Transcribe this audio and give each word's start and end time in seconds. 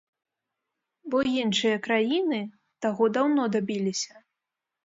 Бо 1.15 1.19
іншыя 1.41 1.77
краіны 1.87 2.41
таго 2.87 3.03
даўно 3.19 3.43
дабіліся. 3.59 4.11